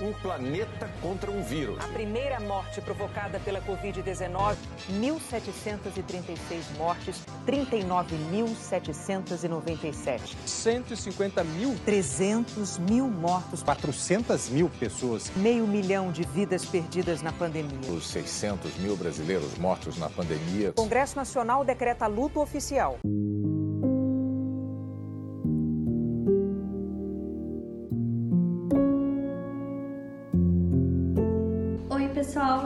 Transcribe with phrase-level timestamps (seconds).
[0.00, 1.84] Um planeta contra um vírus.
[1.84, 4.54] A primeira morte provocada pela Covid-19,
[4.92, 10.36] 1.736 mortes, 39.797.
[10.46, 11.74] 150 mil?
[11.84, 13.64] 300 mil mortos.
[13.64, 15.32] 400 mil pessoas.
[15.34, 17.90] Meio milhão de vidas perdidas na pandemia.
[17.90, 20.70] Os 600 mil brasileiros mortos na pandemia.
[20.70, 23.00] O Congresso Nacional decreta luto oficial.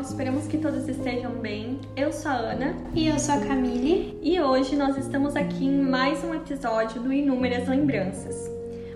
[0.03, 1.79] Esperamos que todos estejam bem.
[1.97, 4.19] Eu sou a Ana E eu sou a Camille.
[4.21, 8.51] e hoje nós estamos aqui em mais um episódio do Inúmeras Lembranças.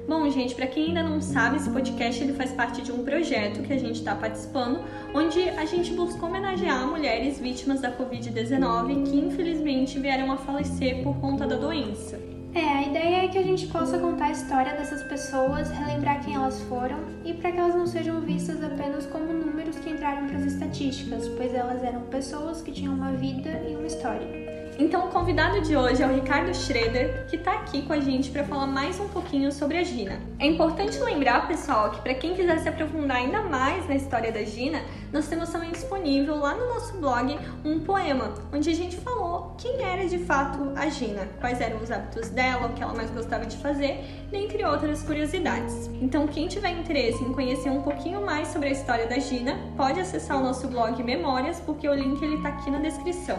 [0.08, 3.62] Bom, gente, para quem ainda não sabe, esse podcast ele faz parte de um projeto
[3.62, 4.80] que a gente está participando,
[5.14, 11.16] onde a gente busca homenagear mulheres vítimas da Covid-19 que infelizmente vieram a falecer por
[11.16, 12.35] conta da doença.
[12.56, 16.36] É, a ideia é que a gente possa contar a história dessas pessoas, relembrar quem
[16.36, 20.38] elas foram e para que elas não sejam vistas apenas como números que entraram para
[20.38, 24.45] as estatísticas, pois elas eram pessoas que tinham uma vida e uma história.
[24.78, 28.30] Então, o convidado de hoje é o Ricardo Schroeder, que está aqui com a gente
[28.30, 30.20] para falar mais um pouquinho sobre a Gina.
[30.38, 34.42] É importante lembrar, pessoal, que para quem quiser se aprofundar ainda mais na história da
[34.44, 39.54] Gina, nós temos também disponível lá no nosso blog um poema, onde a gente falou
[39.56, 43.10] quem era de fato a Gina, quais eram os hábitos dela, o que ela mais
[43.10, 45.86] gostava de fazer, dentre outras curiosidades.
[46.02, 50.00] Então, quem tiver interesse em conhecer um pouquinho mais sobre a história da Gina, pode
[50.00, 53.38] acessar o nosso blog Memórias, porque o link ele tá aqui na descrição.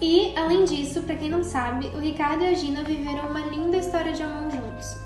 [0.00, 3.78] E, além disso, para quem não sabe, o Ricardo e a Gina viveram uma linda
[3.78, 4.50] história de amor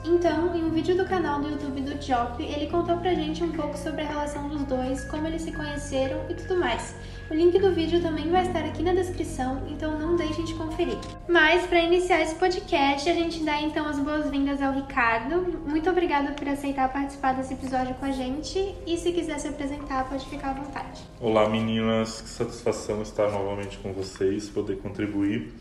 [0.04, 3.52] Então, em um vídeo do canal do YouTube do Job, ele contou pra gente um
[3.52, 6.94] pouco sobre a relação dos dois, como eles se conheceram e tudo mais.
[7.30, 10.98] O link do vídeo também vai estar aqui na descrição, então não deixem de conferir.
[11.28, 15.60] Mas, para iniciar esse podcast, a gente dá então as boas-vindas ao Ricardo.
[15.64, 18.74] Muito obrigada por aceitar participar desse episódio com a gente.
[18.84, 21.02] E se quiser se apresentar, pode ficar à vontade.
[21.20, 25.52] Olá meninas, que satisfação estar novamente com vocês, poder contribuir,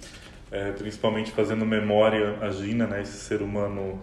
[0.52, 3.99] é, principalmente fazendo memória a Gina, né, esse ser humano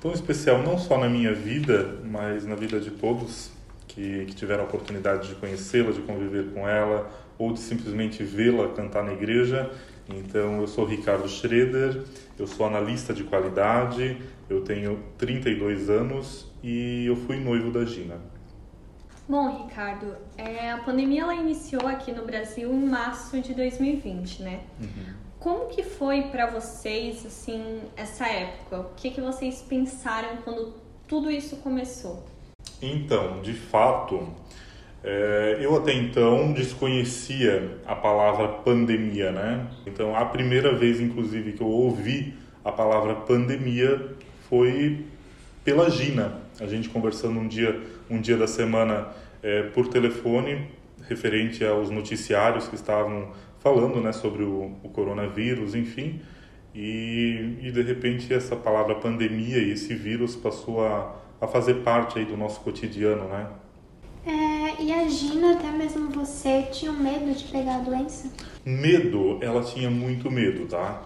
[0.00, 3.50] tão especial, não só na minha vida, mas na vida de todos
[3.86, 8.68] que, que tiveram a oportunidade de conhecê-la, de conviver com ela, ou de simplesmente vê-la
[8.68, 9.70] cantar na igreja.
[10.08, 12.02] Então, eu sou Ricardo Schroeder,
[12.38, 14.16] eu sou analista de qualidade,
[14.48, 18.16] eu tenho 32 anos e eu fui noivo da Gina.
[19.28, 24.60] Bom, Ricardo, é, a pandemia ela iniciou aqui no Brasil em março de 2020, né?
[25.40, 28.80] Como que foi para vocês, assim, essa época?
[28.80, 30.74] O que, que vocês pensaram quando
[31.08, 32.22] tudo isso começou?
[32.82, 34.28] Então, de fato,
[35.02, 39.66] é, eu até então desconhecia a palavra pandemia, né?
[39.86, 44.14] Então, a primeira vez, inclusive, que eu ouvi a palavra pandemia
[44.46, 45.06] foi
[45.64, 46.34] pela Gina.
[46.60, 47.80] A gente conversando um dia,
[48.10, 49.08] um dia da semana
[49.42, 50.68] é, por telefone,
[51.08, 56.20] referente aos noticiários que estavam falando, né, sobre o, o coronavírus, enfim.
[56.74, 62.18] E, e de repente essa palavra pandemia e esse vírus passou a, a fazer parte
[62.18, 63.46] aí do nosso cotidiano, né?
[64.24, 68.30] É, e a Gina, até mesmo você, tinha medo de pegar a doença?
[68.64, 71.02] Medo, ela tinha muito medo, tá?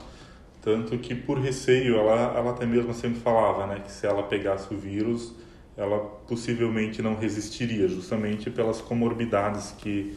[0.60, 4.72] Tanto que por receio, ela, ela até mesmo sempre falava, né, que se ela pegasse
[4.72, 5.32] o vírus,
[5.76, 10.14] ela possivelmente não resistiria, justamente pelas comorbidades que,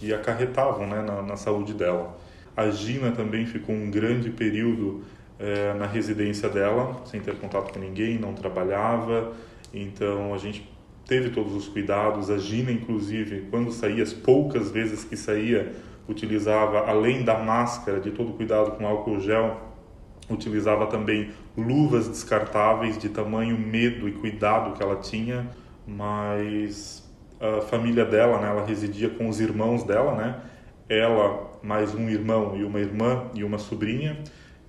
[0.00, 2.18] que acarretavam, né, na, na saúde dela.
[2.56, 5.04] A Gina também ficou um grande período
[5.38, 9.34] eh, na residência dela, sem ter contato com ninguém, não trabalhava,
[9.74, 10.66] então a gente
[11.06, 12.30] teve todos os cuidados.
[12.30, 15.70] A Gina, inclusive, quando saía, as poucas vezes que saía,
[16.08, 19.60] utilizava, além da máscara, de todo cuidado com álcool gel,
[20.30, 25.46] utilizava também luvas descartáveis de tamanho medo e cuidado que ela tinha,
[25.86, 27.09] mas
[27.40, 30.40] a família dela, né, ela residia com os irmãos dela, né?
[30.88, 34.18] Ela, mais um irmão e uma irmã e uma sobrinha,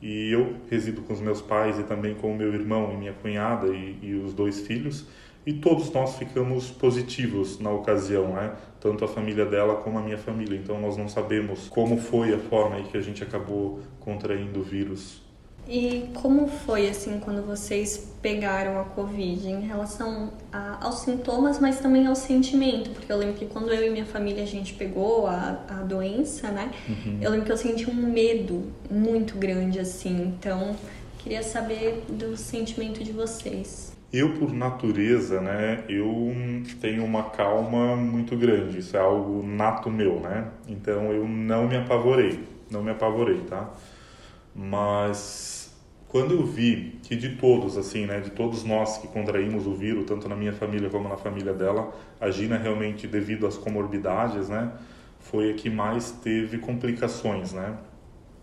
[0.02, 3.14] e eu resido com os meus pais e também com o meu irmão e minha
[3.14, 5.06] cunhada e, e os dois filhos,
[5.46, 8.54] e todos nós ficamos positivos na ocasião, né?
[8.80, 10.56] Tanto a família dela como a minha família.
[10.56, 14.64] Então nós não sabemos como foi a forma em que a gente acabou contraindo o
[14.64, 15.22] vírus.
[15.68, 21.80] E como foi, assim, quando vocês pegaram a Covid em relação a, aos sintomas, mas
[21.80, 22.90] também ao sentimento?
[22.90, 26.50] Porque eu lembro que quando eu e minha família a gente pegou a, a doença,
[26.52, 26.72] né?
[27.22, 30.36] Eu lembro que eu senti um medo muito grande, assim.
[30.38, 30.76] Então,
[31.20, 33.92] queria saber do sentimento de vocês.
[34.12, 36.34] Eu, por natureza, né, eu
[36.82, 38.80] tenho uma calma muito grande.
[38.80, 40.50] Isso é algo nato meu, né?
[40.68, 43.70] Então eu não me apavorei, não me apavorei, tá?
[44.56, 45.74] Mas
[46.08, 50.04] quando eu vi que de todos, assim, né, de todos nós que contraímos o vírus,
[50.06, 54.74] tanto na minha família como na família dela, a Gina realmente, devido às comorbidades, né,
[55.20, 57.78] foi a que mais teve complicações, né?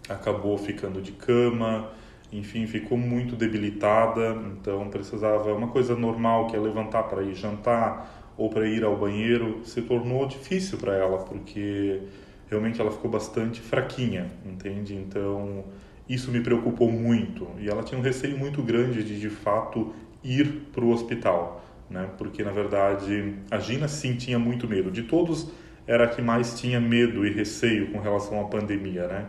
[0.09, 1.91] Acabou ficando de cama,
[2.33, 8.33] enfim, ficou muito debilitada, então precisava uma coisa normal que é levantar para ir jantar
[8.37, 12.01] ou para ir ao banheiro, se tornou difícil para ela, porque
[12.49, 14.95] realmente ela ficou bastante fraquinha, entende?
[14.95, 15.65] Então,
[16.09, 19.93] isso me preocupou muito e ela tinha um receio muito grande de de fato
[20.25, 22.09] ir para o hospital, né?
[22.17, 24.91] Porque na verdade a Gina sim tinha muito medo.
[24.91, 25.51] De todos
[25.87, 29.27] era a que mais tinha medo e receio com relação à pandemia, né?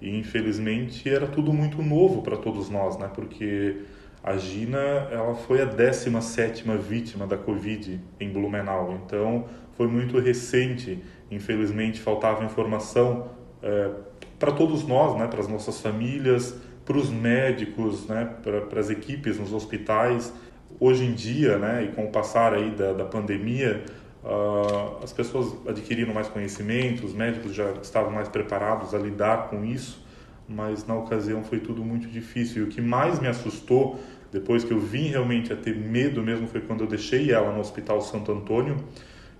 [0.00, 3.10] E infelizmente era tudo muito novo para todos nós, né?
[3.14, 3.76] Porque
[4.22, 4.78] a Gina
[5.10, 9.46] ela foi a 17 vítima da Covid em Blumenau, então
[9.76, 10.98] foi muito recente.
[11.30, 13.30] Infelizmente faltava informação
[13.62, 13.90] é,
[14.38, 16.54] para todos nós, né, para as nossas famílias,
[16.84, 20.32] para os médicos, né, para, as equipes nos hospitais.
[20.80, 23.84] Hoje em dia, né, e com o passar aí da, da pandemia,
[24.22, 29.64] uh, as pessoas adquiriram mais conhecimento, os médicos já estavam mais preparados a lidar com
[29.64, 30.04] isso,
[30.48, 32.62] mas na ocasião foi tudo muito difícil.
[32.62, 33.98] E o que mais me assustou,
[34.30, 37.60] depois que eu vim realmente a ter medo mesmo, foi quando eu deixei ela no
[37.60, 38.76] Hospital Santo Antônio,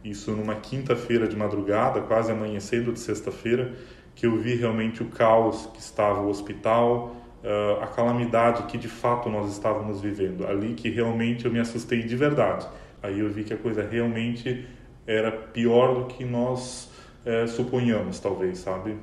[0.05, 3.73] isso numa quinta-feira de madrugada, quase amanhecendo de sexta-feira,
[4.19, 8.89] que eu vi realmente o caos que estava o hospital, uh, a calamidade que de
[8.89, 10.45] fato nós estávamos vivendo.
[10.45, 12.67] Ali que realmente eu me assustei de verdade.
[13.01, 14.67] Aí eu vi que a coisa realmente
[15.07, 16.91] era pior do que nós
[17.25, 18.97] uh, suponhamos, talvez, sabe?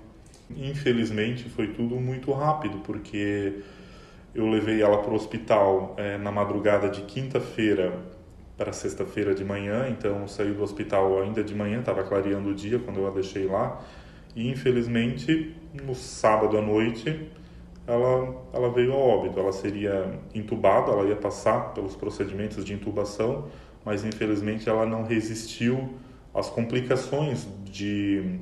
[0.53, 3.61] Infelizmente foi tudo muito rápido, porque
[4.33, 8.01] eu levei ela para o hospital uh, na madrugada de quinta-feira
[8.57, 12.79] para sexta-feira de manhã, então saí do hospital ainda de manhã, estava clareando o dia
[12.79, 13.81] quando eu a deixei lá.
[14.35, 17.29] E infelizmente, no sábado à noite,
[17.87, 19.39] ela, ela veio a óbito.
[19.39, 23.47] Ela seria entubada, ela ia passar pelos procedimentos de intubação,
[23.83, 25.93] mas infelizmente ela não resistiu
[26.33, 28.39] às complicações de,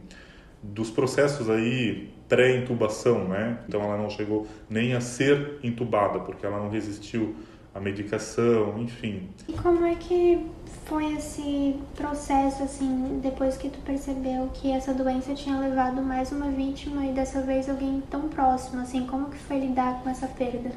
[0.62, 3.60] dos processos aí pré-intubação, né?
[3.68, 7.36] Então ela não chegou nem a ser intubada, porque ela não resistiu
[7.76, 9.30] à medicação, enfim.
[9.48, 10.44] E como é que
[10.86, 16.50] foi esse processo, assim, depois que tu percebeu que essa doença tinha levado mais uma
[16.50, 20.72] vítima e dessa vez alguém tão próximo, assim, como que foi lidar com essa perda?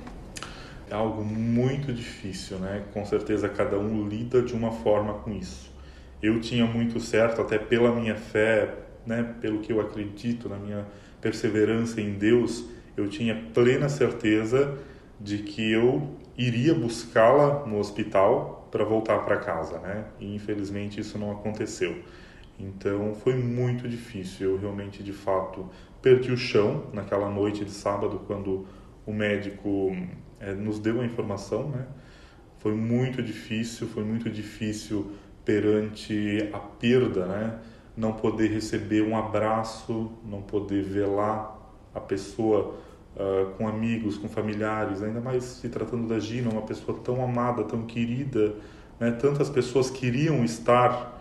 [0.89, 2.85] É algo muito difícil, né?
[2.95, 5.71] Com certeza cada um lida de uma forma com isso.
[6.23, 8.73] Eu tinha muito certo, até pela minha fé,
[9.05, 9.35] né?
[9.41, 10.87] Pelo que eu acredito, na minha
[11.21, 12.65] perseverança em Deus,
[12.97, 14.79] eu tinha plena certeza
[15.21, 20.05] de que eu iria buscá-la no hospital para voltar para casa, né?
[20.21, 21.97] E infelizmente isso não aconteceu.
[22.59, 24.51] Então foi muito difícil.
[24.51, 25.67] Eu realmente, de fato,
[26.03, 28.67] perdi o chão naquela noite de sábado quando
[29.07, 29.97] o médico
[30.39, 31.87] é, nos deu a informação, né?
[32.59, 35.13] Foi muito difícil, foi muito difícil
[35.43, 37.59] perante a perda, né?
[37.97, 41.57] Não poder receber um abraço, não poder velar
[41.95, 42.75] a pessoa
[43.17, 47.65] uh, com amigos, com familiares, ainda mais se tratando da Gina, uma pessoa tão amada,
[47.65, 48.55] tão querida,
[49.01, 49.11] né?
[49.11, 51.15] Tantas pessoas queriam estar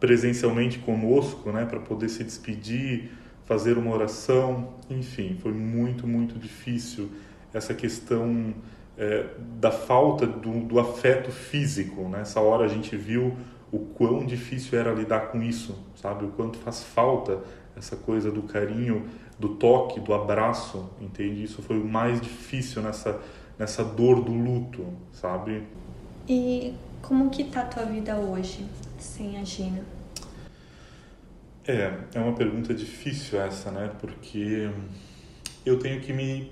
[0.00, 3.12] presencialmente conosco, né, para poder se despedir,
[3.44, 7.08] fazer uma oração, enfim, foi muito, muito difícil
[7.54, 8.52] essa questão
[8.98, 9.26] é,
[9.60, 12.08] da falta do, do, afeto físico.
[12.08, 12.46] Nessa né?
[12.46, 13.36] hora a gente viu
[13.70, 16.24] o quão difícil era lidar com isso, sabe?
[16.24, 17.38] O quanto faz falta
[17.76, 21.42] essa coisa do carinho do toque, do abraço, entende?
[21.42, 23.20] Isso foi o mais difícil nessa
[23.58, 25.62] nessa dor do luto, sabe?
[26.28, 28.66] E como que tá a tua vida hoje
[28.98, 29.84] sem a Gina?
[31.66, 33.90] É, é uma pergunta difícil essa, né?
[34.00, 34.70] Porque
[35.64, 36.50] eu tenho que me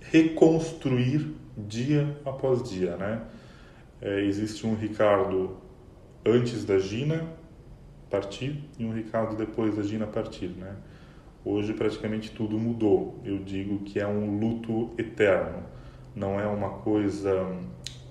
[0.00, 3.22] reconstruir dia após dia, né?
[4.00, 5.56] É, existe um Ricardo
[6.24, 7.26] antes da Gina
[8.12, 10.76] partir e um Ricardo depois da Gina partir, né?
[11.42, 13.18] Hoje praticamente tudo mudou.
[13.24, 15.62] Eu digo que é um luto eterno.
[16.14, 17.46] Não é uma coisa,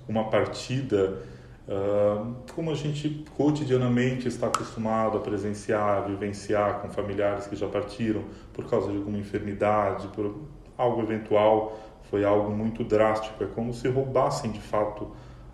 [0.09, 1.21] uma partida
[1.67, 8.23] uh, como a gente cotidianamente está acostumado a presenciar, vivenciar com familiares que já partiram
[8.51, 10.35] por causa de alguma enfermidade, por
[10.75, 11.79] algo eventual.
[12.09, 13.41] Foi algo muito drástico.
[13.43, 15.11] É como se roubassem de fato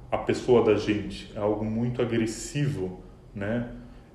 [0.09, 1.31] a pessoa da gente.
[1.35, 3.01] É algo muito agressivo,
[3.35, 3.69] né?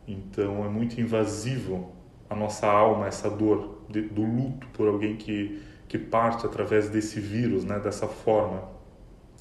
[0.06, 1.92] Então é muito invasivo
[2.28, 7.21] a nossa alma, essa dor de, do luto por alguém que, que parte através desse
[7.21, 8.71] vírus, né, dessa forma.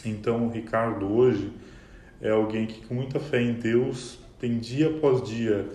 [0.05, 1.51] Então, o Ricardo hoje
[2.19, 5.69] é alguém que, com muita fé em Deus, tem dia após dia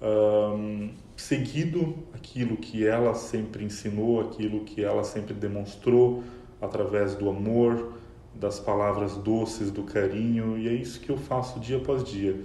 [0.00, 6.22] um, seguido aquilo que ela sempre ensinou, aquilo que ela sempre demonstrou,
[6.60, 7.94] através do amor,
[8.34, 12.40] das palavras doces, do carinho, e é isso que eu faço dia após dia.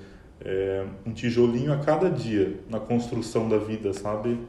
[0.49, 4.39] É um tijolinho a cada dia na construção da vida, sabe?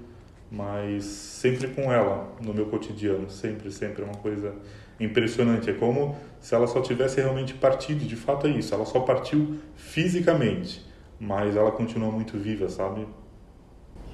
[0.49, 4.55] Mas sempre com ela no meu cotidiano, sempre, sempre é uma coisa
[5.00, 5.69] impressionante.
[5.69, 9.57] É como se ela só tivesse realmente partido, de fato é isso, ela só partiu
[9.75, 10.87] fisicamente,
[11.19, 13.05] mas ela continua muito viva, sabe?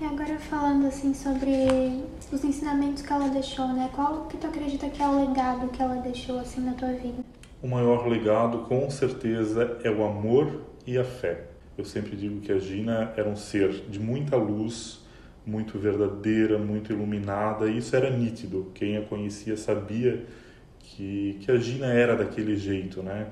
[0.01, 3.91] E agora falando assim sobre os ensinamentos que ela deixou, né?
[3.95, 7.23] Qual que tu acredita que é o legado que ela deixou assim na tua vida?
[7.63, 11.53] O maior legado, com certeza, é o amor e a fé.
[11.77, 15.01] Eu sempre digo que a Gina era um ser de muita luz,
[15.45, 18.71] muito verdadeira, muito iluminada, e isso era nítido.
[18.75, 20.25] Quem a conhecia sabia
[20.79, 23.29] que, que a Gina era daquele jeito, né?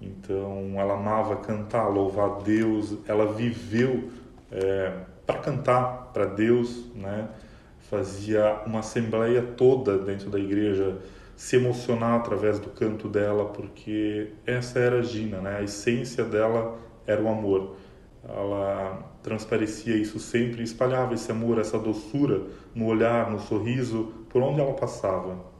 [0.00, 4.10] Então, ela amava cantar, louvar Deus, ela viveu
[4.52, 4.92] é,
[5.26, 7.28] para cantar para Deus, né?
[7.90, 10.98] Fazia uma assembleia toda dentro da igreja
[11.34, 15.56] se emocionar através do canto dela, porque essa era a Gina, né?
[15.58, 17.76] A essência dela era o amor.
[18.28, 22.42] Ela transparecia isso sempre, espalhava esse amor, essa doçura
[22.74, 25.56] no olhar, no sorriso, por onde ela passava.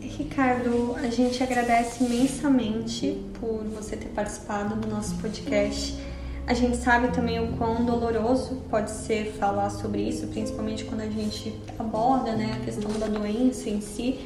[0.00, 5.96] Ricardo, a gente agradece imensamente por você ter participado do nosso podcast.
[6.46, 11.08] A gente sabe também o quão doloroso pode ser falar sobre isso, principalmente quando a
[11.08, 14.18] gente aborda né, a questão da doença em si.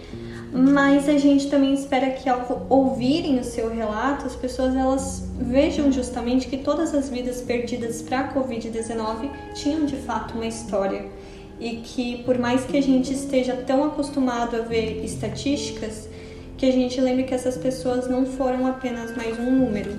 [0.57, 5.91] Mas a gente também espera que ao ouvirem o seu relato, as pessoas elas vejam
[5.91, 11.07] justamente que todas as vidas perdidas para a Covid-19 tinham de fato uma história.
[11.59, 16.09] E que por mais que a gente esteja tão acostumado a ver estatísticas,
[16.57, 19.91] que a gente lembre que essas pessoas não foram apenas mais um número,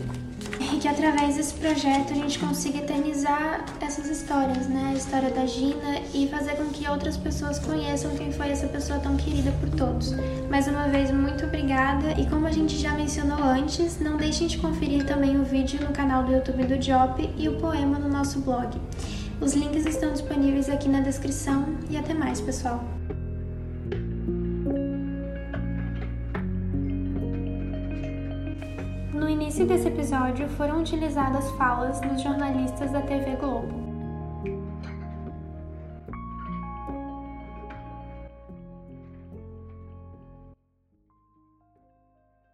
[0.75, 4.91] e que através desse projeto a gente consiga eternizar essas histórias, né?
[4.91, 8.99] A história da Gina e fazer com que outras pessoas conheçam quem foi essa pessoa
[8.99, 10.13] tão querida por todos.
[10.49, 14.57] Mais uma vez, muito obrigada e como a gente já mencionou antes, não deixem de
[14.57, 18.39] conferir também o vídeo no canal do YouTube do Diop e o poema no nosso
[18.41, 18.77] blog.
[19.39, 22.83] Os links estão disponíveis aqui na descrição e até mais, pessoal!
[29.55, 33.84] Início desse episódio foram utilizadas falas dos jornalistas da TV Globo.